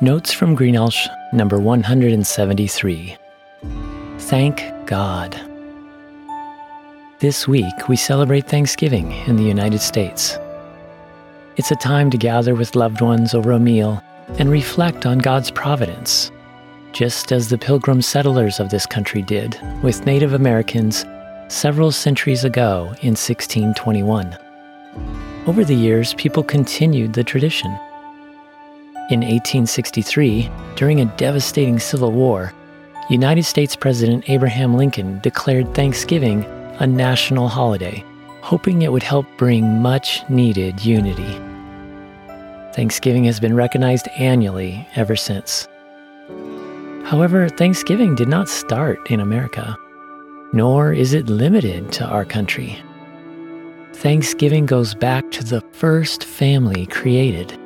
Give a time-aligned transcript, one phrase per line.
[0.00, 3.16] Notes from Greenelsh, number 173.
[4.18, 5.40] Thank God.
[7.18, 10.38] This week, we celebrate Thanksgiving in the United States.
[11.56, 14.02] It's a time to gather with loved ones over a meal
[14.38, 16.30] and reflect on God's providence,
[16.92, 21.04] just as the pilgrim settlers of this country did with Native Americans
[21.48, 24.38] several centuries ago in 1621.
[25.46, 27.76] Over the years, people continued the tradition.
[29.10, 32.52] In 1863, during a devastating civil war,
[33.10, 36.44] United States President Abraham Lincoln declared Thanksgiving
[36.78, 38.04] a national holiday,
[38.42, 41.38] hoping it would help bring much needed unity.
[42.74, 45.68] Thanksgiving has been recognized annually ever since.
[47.04, 49.76] However, Thanksgiving did not start in America,
[50.52, 52.80] nor is it limited to our country.
[53.94, 57.58] Thanksgiving goes back to the first family created.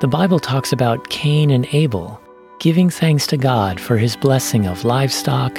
[0.00, 2.20] The Bible talks about Cain and Abel
[2.60, 5.58] giving thanks to God for his blessing of livestock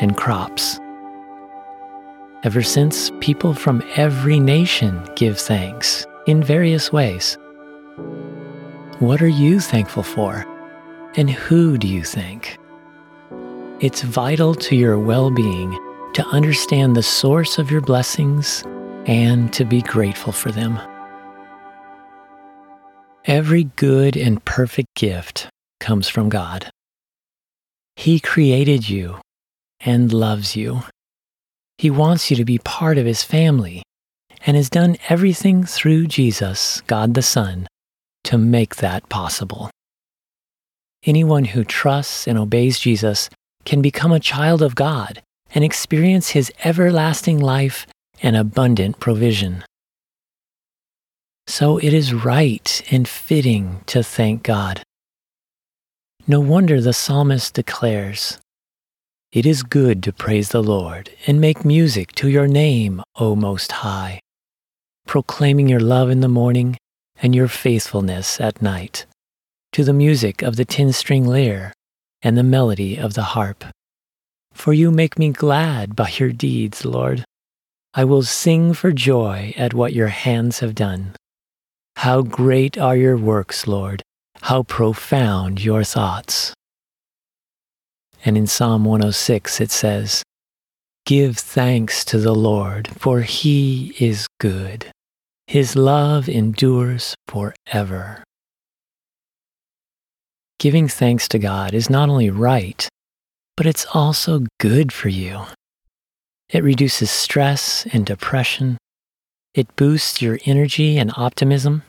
[0.00, 0.80] and crops.
[2.44, 7.36] Ever since, people from every nation give thanks in various ways.
[9.00, 10.46] What are you thankful for?
[11.16, 12.58] And who do you thank?
[13.80, 15.72] It's vital to your well being
[16.14, 18.64] to understand the source of your blessings
[19.04, 20.80] and to be grateful for them.
[23.26, 25.48] Every good and perfect gift
[25.80, 26.68] comes from God.
[27.96, 29.18] He created you
[29.80, 30.82] and loves you.
[31.78, 33.82] He wants you to be part of His family
[34.44, 37.66] and has done everything through Jesus, God the Son,
[38.24, 39.70] to make that possible.
[41.04, 43.30] Anyone who trusts and obeys Jesus
[43.64, 45.22] can become a child of God
[45.54, 47.86] and experience His everlasting life
[48.22, 49.64] and abundant provision.
[51.46, 54.82] So it is right and fitting to thank God.
[56.26, 58.38] No wonder the psalmist declares,
[59.30, 63.72] It is good to praise the Lord and make music to your name, O Most
[63.72, 64.20] High,
[65.06, 66.78] proclaiming your love in the morning
[67.22, 69.04] and your faithfulness at night,
[69.72, 71.74] to the music of the ten string lyre
[72.22, 73.64] and the melody of the harp.
[74.54, 77.24] For you make me glad by your deeds, Lord.
[77.92, 81.14] I will sing for joy at what your hands have done.
[81.96, 84.02] How great are your works, Lord!
[84.42, 86.52] How profound your thoughts.
[88.24, 90.22] And in Psalm 106 it says,
[91.06, 94.86] Give thanks to the Lord, for he is good.
[95.46, 98.24] His love endures forever.
[100.58, 102.88] Giving thanks to God is not only right,
[103.56, 105.42] but it's also good for you.
[106.48, 108.78] It reduces stress and depression.
[109.54, 111.84] It boosts your energy and optimism.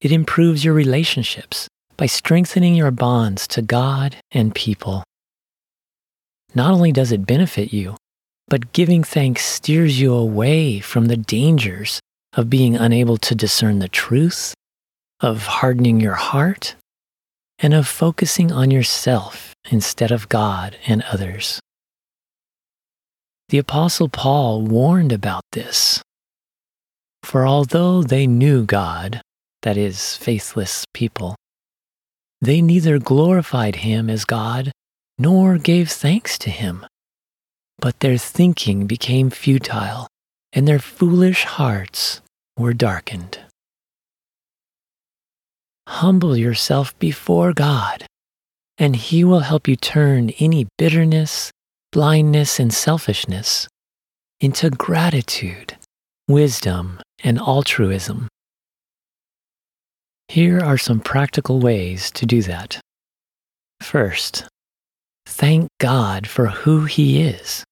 [0.00, 5.04] It improves your relationships by strengthening your bonds to God and people.
[6.52, 7.96] Not only does it benefit you,
[8.48, 12.00] but giving thanks steers you away from the dangers
[12.32, 14.52] of being unable to discern the truth,
[15.20, 16.74] of hardening your heart,
[17.60, 21.60] and of focusing on yourself instead of God and others.
[23.50, 26.02] The Apostle Paul warned about this.
[27.30, 29.22] For although they knew God,
[29.62, 31.36] that is, faithless people,
[32.40, 34.72] they neither glorified him as God
[35.16, 36.84] nor gave thanks to him.
[37.78, 40.08] But their thinking became futile,
[40.52, 42.20] and their foolish hearts
[42.58, 43.38] were darkened.
[45.86, 48.06] Humble yourself before God,
[48.76, 51.52] and He will help you turn any bitterness,
[51.92, 53.68] blindness, and selfishness
[54.40, 55.76] into gratitude,
[56.26, 58.28] wisdom, and altruism.
[60.28, 62.80] Here are some practical ways to do that.
[63.82, 64.46] First,
[65.26, 67.64] thank God for who He is.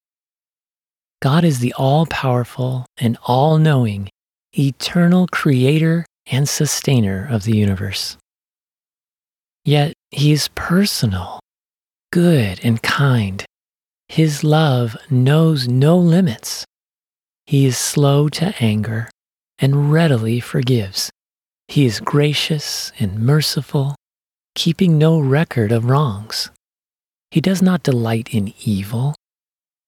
[1.23, 4.09] God is the all powerful and all knowing,
[4.59, 8.17] eternal creator and sustainer of the universe.
[9.65, 11.41] Yet He is personal,
[12.13, 13.45] good, and kind.
[14.09, 16.65] His love knows no limits.
[17.47, 19.09] He is slow to anger
[19.59, 21.11] and readily forgives.
[21.69, 23.95] He is gracious and merciful,
[24.55, 26.51] keeping no record of wrongs.
[27.31, 29.15] He does not delight in evil,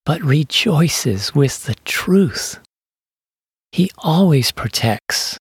[0.04, 2.58] but rejoices with the truth.
[3.72, 5.38] He always protects,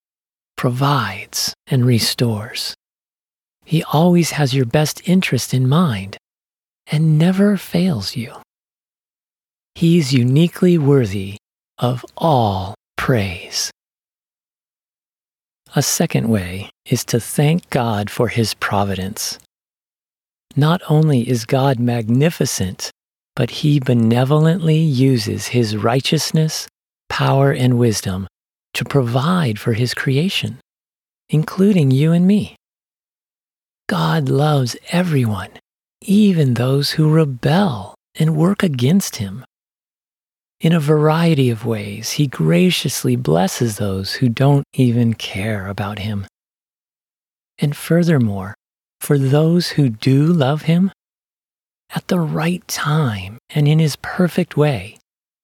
[0.55, 2.75] provides, and restores.
[3.65, 6.17] He always has your best interest in mind
[6.87, 8.33] and never fails you.
[9.75, 11.37] He is uniquely worthy
[11.77, 13.71] of all praise.
[15.75, 19.37] A second way is to thank God for his providence.
[20.55, 22.89] Not only is God magnificent,
[23.35, 26.67] but he benevolently uses his righteousness,
[27.07, 28.27] power, and wisdom
[28.73, 30.57] to provide for his creation,
[31.29, 32.55] including you and me.
[33.87, 35.51] God loves everyone,
[36.01, 39.45] even those who rebel and work against him.
[40.61, 46.27] In a variety of ways, he graciously blesses those who don't even care about him.
[47.59, 48.55] And furthermore,
[48.99, 50.91] for those who do love him,
[51.95, 54.97] at the right time and in his perfect way,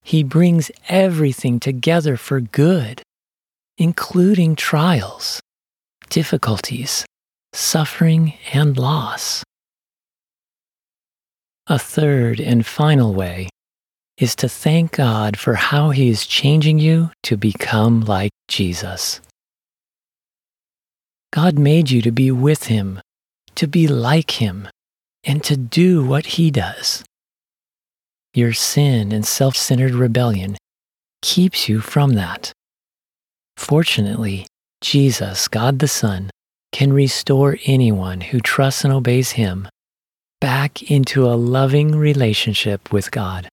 [0.04, 3.02] he brings everything together for good,
[3.78, 5.40] including trials,
[6.10, 7.06] difficulties,
[7.54, 9.44] suffering, and loss.
[11.68, 13.48] A third and final way
[14.18, 19.22] is to thank God for how He is changing you to become like Jesus.
[21.34, 23.02] God made you to be with Him,
[23.56, 24.70] to be like Him,
[25.24, 27.04] and to do what He does.
[28.34, 30.58] Your sin and self centered rebellion
[31.22, 32.54] keeps you from that.
[33.58, 34.48] Fortunately,
[34.82, 36.30] Jesus, God the Son,
[36.72, 39.68] can restore anyone who trusts and obeys Him
[40.42, 43.48] back into a loving relationship with God.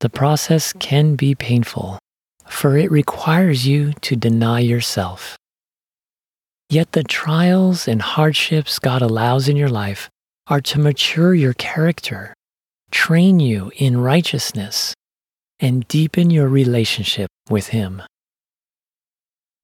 [0.00, 1.98] The process can be painful,
[2.46, 5.36] for it requires you to deny yourself.
[6.68, 10.10] Yet the trials and hardships God allows in your life
[10.48, 12.34] are to mature your character,
[12.90, 14.94] train you in righteousness,
[15.60, 18.02] and deepen your relationship with Him.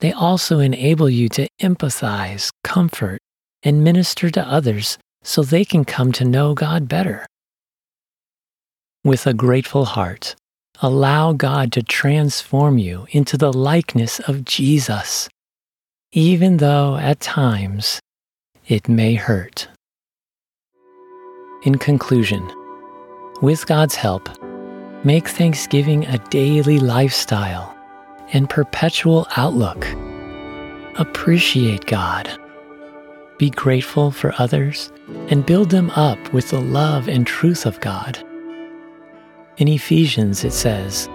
[0.00, 3.20] They also enable you to empathize, comfort,
[3.62, 7.26] and minister to others so they can come to know God better.
[9.04, 10.37] With a grateful heart,
[10.81, 15.28] allow God to transform you into the likeness of Jesus,
[16.12, 17.99] even though at times
[18.69, 19.66] it may hurt.
[21.64, 22.49] In conclusion,
[23.40, 24.28] with God's help,
[25.04, 27.76] make Thanksgiving a daily lifestyle
[28.32, 29.84] and perpetual outlook.
[30.94, 32.31] Appreciate God.
[33.37, 34.93] Be grateful for others
[35.26, 38.25] and build them up with the love and truth of God.
[39.58, 41.10] In Ephesians, it says,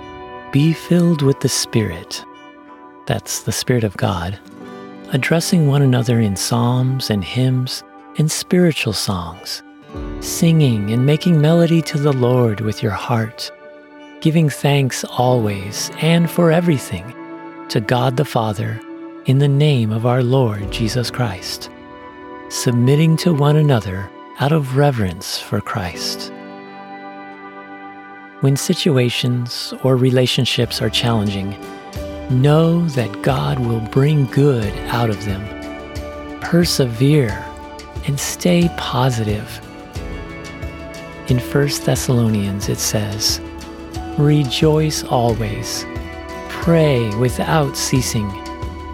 [0.51, 2.23] Be filled with the Spirit.
[3.07, 4.37] That's the Spirit of God,
[5.11, 7.83] addressing one another in psalms and hymns
[8.19, 9.63] and spiritual songs,
[10.19, 13.51] singing and making melody to the Lord with your heart,
[14.21, 17.15] giving thanks always and for everything
[17.69, 18.79] to God the Father
[19.25, 21.71] in the name of our Lord Jesus Christ,
[22.49, 26.31] submitting to one another out of reverence for Christ.
[28.41, 31.59] When situations or relationships are challenging,
[32.29, 35.41] know that God will bring good out of them.
[36.39, 37.43] Persevere
[38.05, 39.59] and stay positive.
[41.29, 43.41] In 1 Thessalonians, it says,
[44.19, 45.83] Rejoice always,
[46.49, 48.29] pray without ceasing,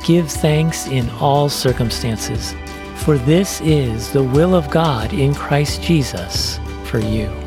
[0.06, 2.56] give thanks in all circumstances,
[2.96, 7.43] for this is the will of God in Christ Jesus for you.